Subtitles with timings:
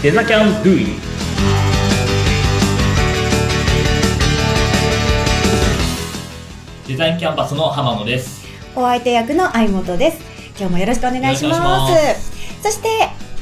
[0.00, 0.86] デザキャンドゥイ
[6.86, 8.46] デザインキャンパスの浜野です
[8.76, 10.20] お相手役の相本です。
[10.56, 12.32] 今日もよろしくお願いします。
[12.62, 12.88] そして、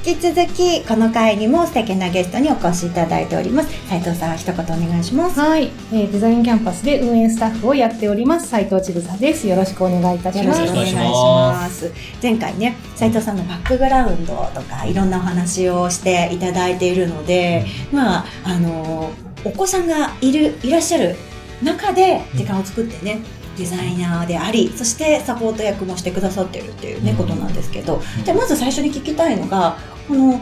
[0.06, 3.88] 引き続き、この回にも素敵なゲストにお越しいただいております。
[3.88, 5.40] 斉藤さん、一言お願いします。
[5.40, 9.48] はい、えーデザインキャンパスで運営スタッフをやっております斉藤千草です。
[9.48, 10.60] よろしくお願いいたします。
[10.60, 11.92] よろしくお願いします。
[12.22, 19.10] 前回ね、斉藤さんのバックグラウンドとか、いろんなお話をしていただいているので、まあ、あの、
[19.44, 21.16] お子さんがいる、いらっしゃる
[21.64, 23.22] 中で時間を作ってね、
[23.56, 29.76] デザイナーであり、そしてサポート役もしてくださってるっていうね、うんことなんですけど、じゃあまず最初に聞きたいのが、
[30.08, 30.40] この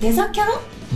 [0.00, 0.44] デザキャ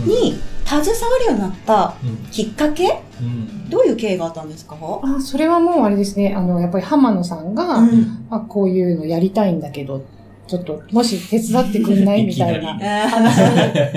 [0.03, 2.17] ンに携わるようになったうん。
[2.31, 3.69] きっかけ、うん。
[3.69, 4.77] どういう経緯があったんですか？
[5.03, 8.27] あそれはもうあれですね、あの、やっぱり浜野さんが、うん。
[8.29, 10.03] あこういうのやりたいんだけど、
[10.47, 13.37] ちょっと、もし手伝ってくんないみたいな話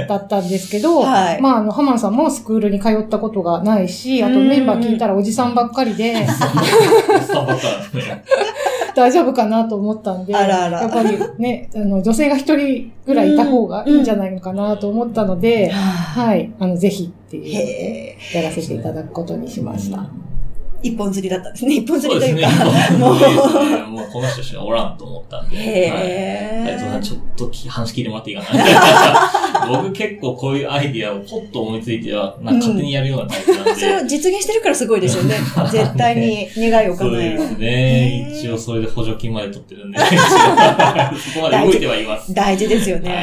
[0.07, 1.41] だったんですけど、 はい。
[1.41, 6.15] まあ、あの、浜野さんもスクールに通ったことがないし、あとうんメンバー聞いたらおじさんばっかりで、
[8.95, 10.83] 大丈夫かなと思ったんで、あらあら。
[10.83, 20.07] やっぱりね、あの、女性が一人ぐらいいた方がいいんじゃないのかなと思ったので、はい、あの、ぜひっていう、へやらせていただくことにしました。
[20.85, 21.75] 一本釣りだったんですね。
[21.77, 22.51] 一本釣りというか。
[22.99, 23.87] もうもう。
[23.95, 29.67] もうこの人しかおらんと思ったんではいへ斉藤さん、ーちょっとき話聞いてもらっていいかな。
[29.83, 33.75] 僕結構こういうアイディアをポッと思いついては、なんか勝手にやるようなタイプなんで。
[33.75, 35.37] それを実現してるからすごいですよね。
[35.71, 37.39] 絶対に願いをそう叶える。
[37.39, 38.33] ですね。
[38.41, 39.99] 一応それで補助金まで取ってるんで。
[40.05, 42.35] そこまで動いてはいます。
[42.35, 43.11] 大事ですよね。
[43.11, 43.17] は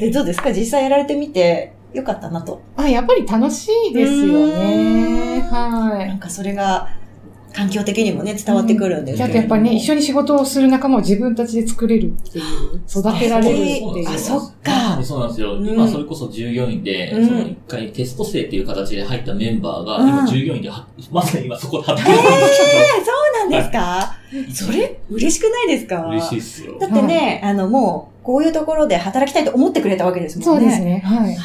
[0.00, 0.50] で、どうですか？
[0.52, 2.60] 実際やられてみてよかったなと。
[2.76, 5.46] あ、やっぱり楽しいですよね。
[5.50, 6.08] はい。
[6.08, 6.88] なんかそれが
[7.54, 9.28] 環境的にもね、伝わってくるんですけれども。
[9.28, 12.44] あとやっぱりね、一緒に仕事をする仲間を自分たちで作れるっていう、
[12.88, 14.08] 育てられるっていう。
[14.08, 15.54] あそっかそうなんですよ。
[15.54, 22.56] うん今それこそ従業員で、うんその一回テスト生っていう形で入ったメンバーが、うん今従業員では、まさに今そこで働いえー、てるんです
[23.04, 24.16] そうなんですか？
[24.52, 26.06] それ嬉しくないですか？
[26.08, 26.78] 嬉しいっすよ。
[26.80, 30.60] だってね、あのもう、こういうところで働きたいと思ってくれたわけですもんね。
[30.62, 31.02] そうですね。
[31.04, 31.18] はい。
[31.18, 31.36] あら、め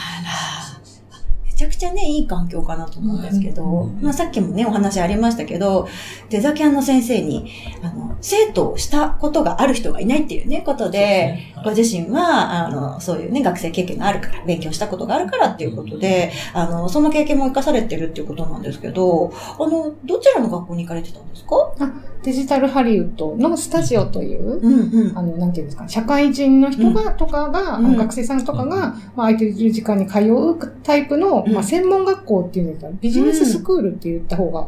[1.80, 5.88] ちゃくちゃね、いい環境かなと思うんですけど、うんまあさっきもね、お話ありましたけど、
[6.30, 7.52] デザキャンの先生に、
[7.82, 21.74] あの、生徒をしたことがある人がいないっていうね、ことで、ご自身は、あの、そういうね、学生経験があるから、勉強したことがあるからっていうことで、あの、その経験も活かされてるっていうことなんですけど、あの、どちらの学校に行かれてたんですか？
[22.22, 25.18] デジタルハリウッドのスタジオという、うんうん。
[25.18, 27.96] あの、なんていうんですか、社会人の人が、とかが、うん。
[27.96, 31.54] 学生さんとかが、まあ、空いてる時間に通うタイプの、うん。
[31.54, 34.68] まあ、専門学校っていうんですか、ビジネススクールって言った方が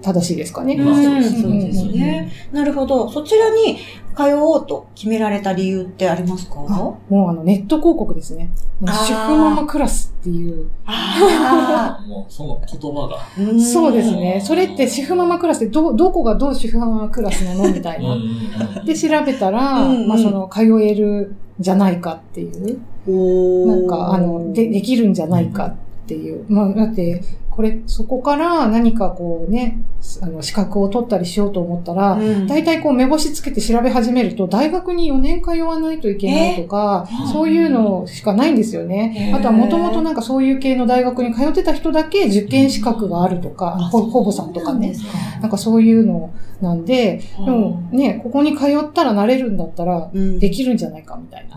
[0.00, 0.76] 正しいですかね。
[0.76, 2.32] まあそうですそうですよね。
[2.52, 3.08] なるほど。
[3.08, 3.78] そちらに
[4.16, 6.64] 通おうと決められた理由ってありますか？
[6.68, 8.50] あもうあの、ネット広告ですね。
[8.80, 10.70] 主婦ママクラスっていう。
[10.86, 13.18] あ もうその言葉が。
[13.60, 14.40] そうですね。
[14.44, 17.72] それって主婦ママクラスってど、どこがどう主婦ママクラスなの？
[17.72, 18.16] みたいな。
[18.84, 22.78] で、調べたら、うんうんまあその、通えるんじゃないかっていう。
[23.66, 25.76] なんか、あの、で、できるんじゃないかって
[26.14, 26.44] いう。
[26.48, 29.82] まあ、だって、これ、そこから何かこうね、
[30.22, 39.34] あの、資格を取ったりしようと思ったら、うん大体こう目星つけて調べ始めると、大学に4年通わないといけないとか、えそういうのしかないんですよね。
[39.36, 44.94] あとはもともとなんかそういう系の大学に通ってた人だけ受験資格があるとか、ほほぼさんとかね。
[45.42, 46.30] なんかそういうの
[46.60, 51.56] なんで、でもね、ここに通ったらなれるんだったら、うんできるんじゃないかみたいな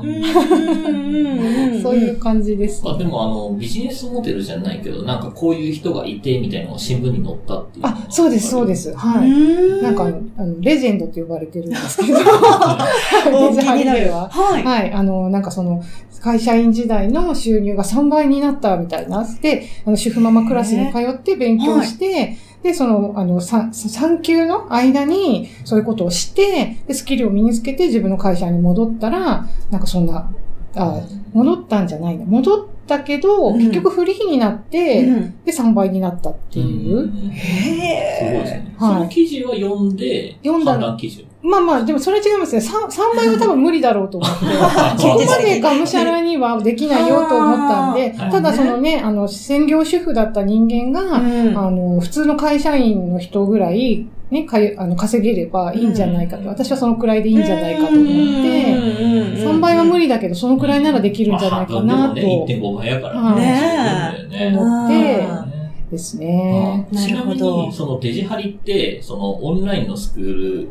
[1.82, 7.86] そういう感じです、あでもあの、ビジネスモデルじゃないけど、なんかこういう人がいて、みたいなのが新聞に載ったっていう。
[7.86, 8.76] あ、そうです、そうで。
[8.76, 8.94] す。
[8.96, 9.30] はい。
[9.30, 10.06] うんなんか、
[10.38, 12.20] あの、レジェンドって呼ばれてるんですけど、
[13.34, 14.06] おデジハリ気になる。
[14.06, 14.30] では。
[14.30, 14.64] はい。
[14.64, 14.92] はい。
[14.92, 15.84] あの、なんかその、
[16.22, 19.28] 会社員時代の収入が3倍になったみたいな。
[19.42, 30.32] で、あの、主婦ママクラスに通って勉強して、で、その、あの、産産休の間に、そういうことをして、で、スキルを身につけて自分の会社に戻ったら、なんかそんな、
[30.76, 31.02] あ、
[31.34, 32.26] 戻ったんじゃないの。
[32.26, 37.08] 戻ったけど、うん結局フリーになって、うんで、3倍になったっていう。
[37.08, 38.76] すごいですへね。
[38.78, 41.26] はいその記事は読んで、読んだ判断基準。
[41.44, 42.62] まあまあ、でもそれ違いますね。
[42.62, 44.46] 3, 3倍は多分無理だろうと思って。
[45.02, 51.58] そこまでがむしゃらにはできないよと思ったんで、ただそのね、あの、専業主婦だった人間が、うん。
[51.58, 56.48] あの、普通の会社員の人ぐらい、ね、かゆあの稼げればいいんじゃないかと。
[56.48, 62.16] 私はそのくらいでいいんじゃないかと思って、3倍は無理だけど、そのくらいならできるんじゃないかなと。
[62.16, 64.52] でもね、1.5倍やからはいね。
[64.52, 65.46] ね思ってあ
[65.92, 66.88] ですね。
[66.92, 67.66] なちなみるほど。
[67.66, 70.70] に、そのデジハリって、そのオンラインのスクール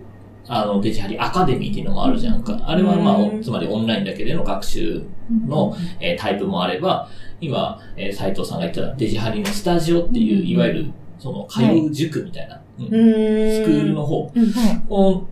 [0.53, 2.61] あの、デジハリアカデミーっていうのもあるじゃんか。
[2.65, 5.03] あれはまあ、うんつまりオンラインだけでの学習
[5.47, 7.09] の、えータイプもあれば、
[7.41, 10.87] 今、えー斉藤さんが言ったデジハリのスタジオっていう、いわゆる、
[11.21, 13.65] その、通う塾みたいな、うんうーん。
[13.65, 14.33] スクールの方。
[14.35, 14.51] うん。
[14.51, 14.81] はい。
[14.89, 15.29] こ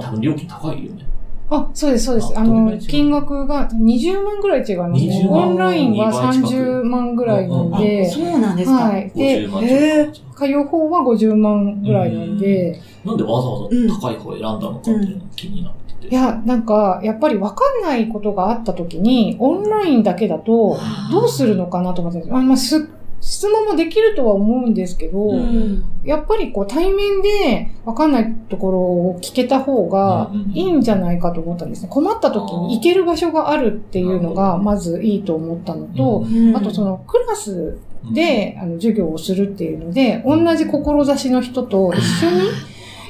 [0.00, 1.05] 多分料金高いよね。
[1.48, 2.32] あ、そうです、そうです。
[2.36, 5.22] あの金額が20万ぐらい違いますね。
[5.24, 5.48] 20万？
[5.48, 8.76] オンラインは2倍近く30万ぐらいなんあで、そうなんですか。
[8.76, 9.10] はい。
[9.14, 10.12] で、50万へー。
[10.12, 16.08] 通う方は50万ぐらいなんで、なんでわざわざ高い方を選んだのかっていうのが気になってて。
[16.08, 20.76] いや、なんか、やっぱり分かんないことがあった時に、オンラインだけだと、
[21.12, 22.88] どうするのかなと思ってあまあ、す
[23.26, 25.84] 質問もできるとは思うんですけど、うん。
[26.04, 30.50] やっぱりこう対面で分かんないところを聞けた方がうんうんうん。
[30.52, 31.88] いいんじゃないかと思ったんですね。
[31.90, 36.24] 困った時に行ける場所があるっていうのがまずいいと思ったのと、
[36.54, 37.78] あとそのクラス
[38.12, 42.42] で、あの授業をするっていうので、同じ志の人と一緒に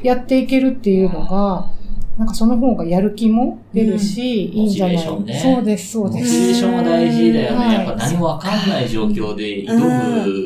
[0.02, 1.70] やっていけるっていうのが、
[2.18, 4.96] なんかその方がやる気も出るし、いいんじゃない？
[4.96, 5.40] モチベーションね。
[5.56, 6.34] そうです、そうモチベです。
[6.50, 7.66] ーションは大事だよね。
[7.66, 9.74] はいやっぱ何もわかんない状況で挑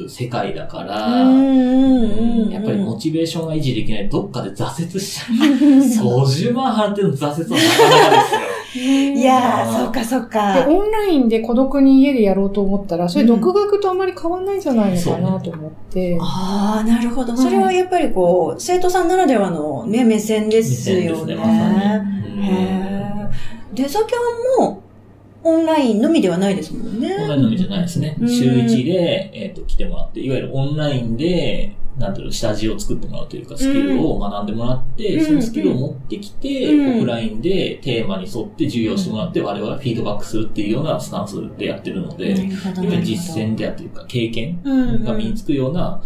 [0.02, 1.36] む世界だから、うん。
[1.38, 2.42] うん。
[2.42, 2.50] うん。
[2.50, 4.08] やっぱりモチベーションが維持できない。
[4.08, 5.36] とどっかで挫折しちゃう。
[6.26, 8.40] 50万払っての挫折はなかなかですよ。
[8.74, 10.66] いやー、そっかそっで、か。
[10.68, 16.16] オンラインで孤独に家でやろうと思ったら、それ独学とあまり変わんないんじゃないのかなと思って。
[16.20, 17.36] ああ、なるほど。
[17.36, 21.10] それはやっぱりこう、生徒さんならではのね、目線ですよね。
[21.10, 23.10] 目線ですねまさにへー
[23.74, 24.82] デザキャンも
[25.42, 27.16] オンラインのみではないですもんね。
[27.18, 28.16] オンラインのみじゃないですね。
[28.20, 42.34] うん週1で、えっ、と、来てもらって、いわゆるオンラインで、なんていうの、下地を作ってもらうというか、スキルを学んでもらって、うんそのスキルを持ってきて、うんオフラインでテーマに沿って授業してもらって、我々はフィードバックするっていうようなスタンスでやってるので、
[43.04, 46.02] 実践であるというか、経験践が身につくような、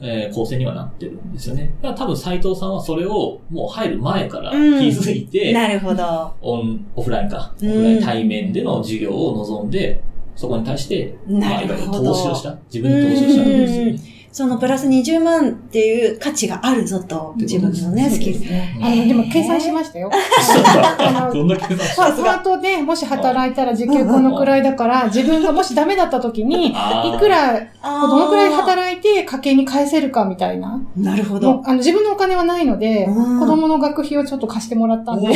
[0.00, 1.74] えー構成にはなってるんですよね。
[1.82, 6.34] だから多分斉藤さんはそれをもう入る前から気づいて、なるほど。
[6.40, 7.52] オン、オフラインか。
[7.62, 10.02] オうんフライン対面での授業を望んで、
[10.34, 12.56] そこに対して、まあ、いわゆる投資をした。
[12.72, 14.21] 自分に投資をしたんですよね。
[14.32, 18.40] そのプラス20万っていう価値があるぞと、自分のね、スキル。
[18.80, 20.10] あの、でも計算しましたよ。
[20.10, 26.72] あのどんな計算したパートでもし働いたら時給このくらいだから、自分がもしダメだった時に、 い
[27.18, 30.80] くら、どのくらい働いて家計に返せるかみたいな。
[30.96, 31.62] なるほど。
[31.66, 35.28] あの自分のお金はないので、うん子供の学費をちょっと貸してもらったんで、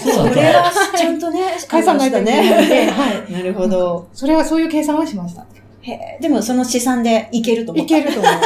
[0.00, 2.90] それはちゃんとね、 返さないとね。
[2.90, 3.32] はい。
[3.32, 4.08] なるほど。
[4.12, 5.44] それはそういう計算はしました。
[5.82, 7.94] へーでもその試算でいけると思いった。
[7.96, 8.40] けると思いま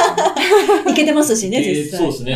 [0.85, 0.89] す。
[0.91, 1.99] いけてますしね、えー実際。
[1.99, 2.31] そうですね。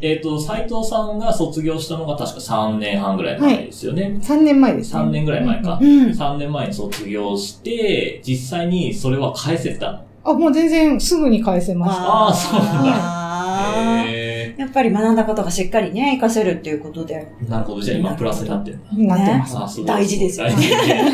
[0.00, 4.18] へえっ、と、斉藤さんが卒業したのが確か3年半ぐらい前ですよね。
[4.20, 5.00] 3年前ですね。
[5.00, 5.78] 3年ぐらい前か。
[5.80, 6.10] ーうん。
[6.10, 9.98] 3年前に卒業して、実際にそれは返せたの。
[10.24, 12.02] あ、もう全然すぐに返せました。
[12.04, 14.21] あーそうなんだあーえ
[14.62, 17.26] やっぱり学んだことがしっかりね、活かせるっていうことで。
[17.44, 17.80] ー、なるほど。
[17.82, 18.78] じゃあ今プラスになってる。
[18.92, 19.58] なってます。
[19.58, 21.04] あそう大事ですよね大事ね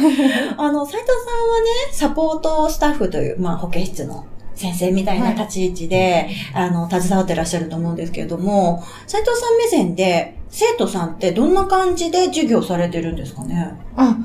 [0.59, 1.15] あの、斉藤さ
[1.47, 4.25] んはね、サポートスタッフという、まあ、保健室の
[4.55, 13.71] 先生みたいな立ち位置で、あの、携わってらっしゃると思うんですけれども、斉藤さん目線で、生徒さんってどんな感じで授業されてるんですかね？
[13.97, 14.17] あ、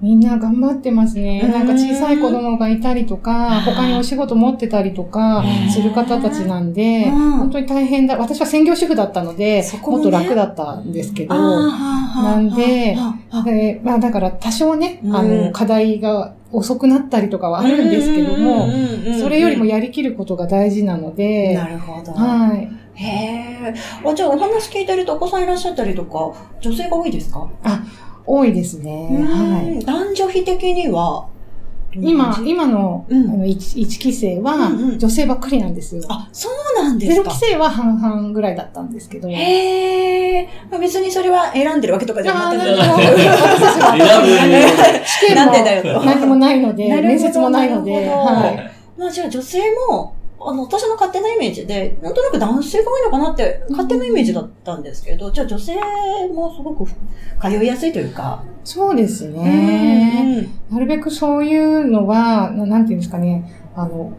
[0.00, 1.40] みんな頑張ってますね。
[1.44, 8.16] うんなんか小さい子供がいたりとか、他にお仕事持ってたりとかうんする方たちなんで、うん本当に大変だ。
[8.16, 12.96] 私は専業主婦だったので、そこもねもっと楽だったんですけど、ななんで
[13.30, 18.68] あでまあだから多少ね、あうんの、課題が遅くなったりとかはあるんですけども、
[19.20, 22.12] それよりもやりきることが大事なので、なるほど。
[22.12, 22.68] はい。
[22.94, 23.74] へえ。
[24.04, 27.48] あ、じゃあお話聞いてるとお子さんいらっしゃったりとか、女性が多いですか？
[28.28, 29.26] 多いですね。
[29.26, 29.78] はい。
[29.78, 29.84] い。
[29.84, 31.26] 男女比的には、
[31.94, 36.02] 今、今の,、うんあの 1, 一期生はうんうん女性ばっかりなんですよ。
[36.08, 37.38] あ、そうなんですかゼロ期。
[37.52, 39.28] 生は半々ぐらいだったんですけど。
[39.30, 40.48] へえ。
[40.70, 42.62] まあ別にそれは選んでるわけとかじゃなくて。
[42.62, 49.00] あーなるほど私たちは選ぶ試験なんでだよとも何もないので、面接もないので、はい。
[49.00, 49.58] まあじゃあ女性
[49.88, 55.74] も、あの、私の勝手なイメージで、なんとなく男性が多いのかなって、勝手なイメージだったんですけど、じゃあ女性
[56.32, 56.86] もすごく
[57.40, 58.44] 通いやすいというか。
[58.62, 60.48] そうですね。
[60.70, 64.12] うんなるべくそういうのは、ななんていうんですかね、あの、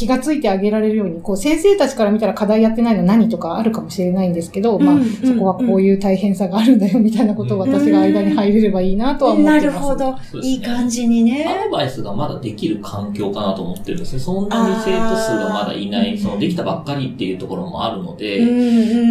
[0.00, 9.78] 気がついてあげられるように、こう、先生たちから見たら課題やってないの何とかあるかもしれないんですけど、まあうん、そこはこういう大変さがあるんだよ、みたいなことを私が間に入れればいいなとは思っなてます。
[9.78, 10.12] るほど。
[10.12, 11.46] ねいい感じにね。
[11.46, 14.20] アドバイスがまだできる環境かなと思ってるんですね。
[14.20, 18.40] そんなに生徒数がまだいない、そのできたばっかりっていうところもあるので、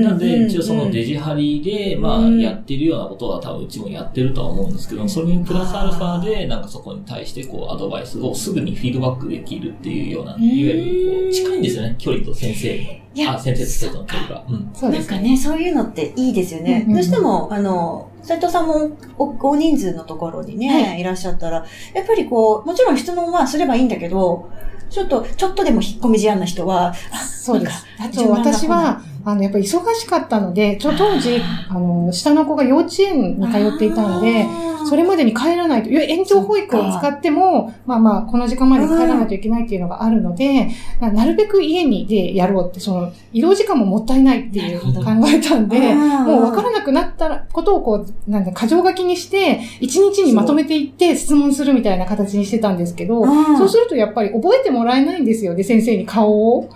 [0.01, 12.99] なんで、一応そのデジハリで、まあ、うんやってるようなことは多分うちもやってるとは思うんですけど、それにプラスアルファで、なんかそこに対してこう、アドバイスをすぐにフィードバックできるっていうような、いわゆるいう、近いんですよね、距離と先生の。
[13.13, 14.45] いやあ、先生と生徒の距離が。
[14.47, 14.69] うん。
[14.73, 15.15] そうですね。
[15.15, 16.71] なんかね、そういうのっていいですよね。
[16.71, 24.49] うんうんうんどうしても、あの、斉藤さんもお大人数のところにね、、はいらっしゃったら、やっぱりこう、もちろん質問はすればいいんだけど、
[24.89, 27.85] ちょっと、ちょっとでも引っ込み思案な人は、そうです。
[27.99, 34.45] あと私は、あの、やっぱり忙しかったので、ちょ、当時、あの、下の子が幼稚園に通っていたので、
[34.89, 40.69] それまでに帰らないと、いや延長保育を使っても、まあまあ、この時間までに帰らないといけないっていうのがあるので、
[40.99, 44.91] ななるべく家にでやろうって、その、移動時間ももったいないっていう考
[45.27, 53.57] えたんで、もう分からなくなったことをこう、なんだ、箇条書きにして、一日にまとめていって質問するみたいな形にしてたんですけど、うん。
[53.57, 56.69] そうするとやっぱり覚えてもらえないんですよね、先生に顔を。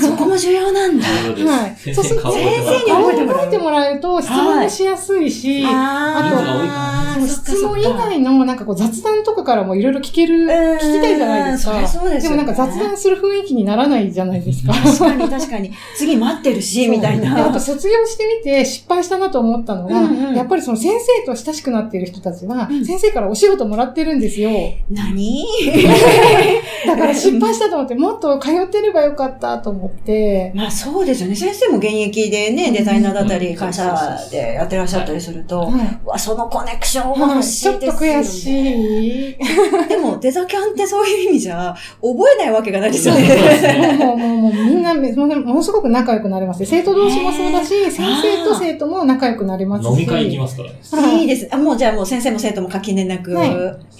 [0.00, 1.06] そこも重要なんだ。
[1.06, 1.76] はい。
[1.76, 2.72] 先生に顔を覚えてもらう。
[2.72, 11.72] 先生に覚えてもらえてもらえると質問もしやすいし、あ人数が多いからそう質問以外のなんかこう雑談とかからもいろいろ聞ける、聞きたいじゃないですか。
[11.72, 12.42] そりゃそうですよね。
[12.42, 14.72] もなんか雑談する雰囲気にならないじゃないですか。
[14.72, 15.72] 確かに確かに。
[15.96, 17.60] 次待ってるし、みたいであなと。
[17.60, 20.34] 卒業してみて失敗したなと思ったのが、うんうん。
[20.34, 22.84] やっぱりその先生と親しくなっている人たちは、うん。
[22.84, 24.50] 先生からお仕事もらってるんですよ。
[24.90, 25.44] 何？
[26.86, 31.36] だから失敗したと思って、もっと通ってればよかったと思って、まあそうですよね。
[31.36, 38.60] 先生も現役でね、デザイナーだったり、うん会社でやってらっしゃったりすると、はうわ、そのコネクションいは欲はいちょっとしいですよ、ね。
[38.60, 39.36] 悔しい。
[39.88, 43.22] でも、デザキャンってそういう意味じゃ、覚えないわけがないですよね。
[43.22, 46.66] ねもう、もう、もう、みんなめ、ものすごく仲良くなれますね。
[46.66, 49.90] 生徒同士もそうだし、先生と生徒も仲良くなれますし。
[49.90, 50.76] 飲み会行きますからね。
[50.90, 51.48] はいいいです。
[51.50, 53.32] あ、もうじゃあもう先生も生徒も垣根なく。
[53.34, 53.52] はい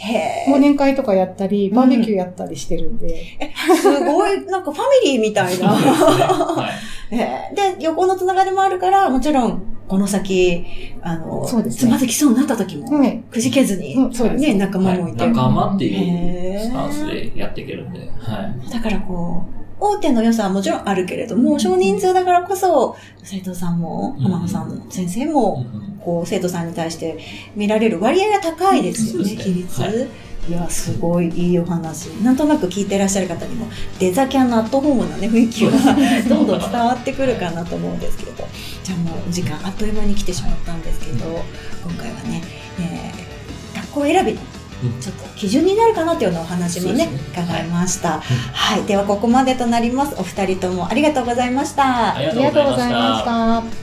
[0.02, 3.36] へ忘年会とかやったり、バーベキューやったりしてるんで。
[3.38, 3.52] え。
[3.76, 5.68] すごい、なんかファミリーみたいな。
[5.68, 6.68] は
[7.10, 7.14] い。
[7.14, 7.20] へ
[7.52, 10.64] えで、横のつながりもあるから、もちろん、この先、
[11.02, 13.22] あの、そうですねつまずきそうになった時も、はい。
[13.30, 15.26] くじけずに、うんそうですね、仲間もいて。
[15.26, 18.00] 仲間っていうスタンスでやっていけるんで。
[18.00, 18.70] はい。
[18.70, 25.66] だからこう、大手の良さはもちろんあるけれども、少人数だからこそ、生徒さんも、うん浜野さんも、先生も、
[26.00, 27.18] こう、生徒さんに対して
[27.56, 30.08] 見られる割合が高いですよね比率。
[30.44, 32.06] はいいや、すごいいいお話。
[32.22, 33.66] なんとなく聞いてらっしゃる方にも、
[33.98, 35.72] デザキャンのアットホームなね、雰囲気が
[36.28, 38.48] どんどん伝わってくるかなと思うんですけれど。
[38.82, 41.44] じゃあもう、お時間あっという間に来てしまったんですけど、
[41.84, 42.42] 今回はね、
[42.80, 43.22] えー
[43.74, 44.40] 学校選びの
[44.84, 48.20] うんちょっと基準になるかなというようなお話もねね伺いました。
[48.20, 50.16] はい、ではここまでとなります。
[50.18, 52.16] お二人ともありがとうございました。
[52.16, 53.24] ありがとうございまし。
[53.24, 53.81] た。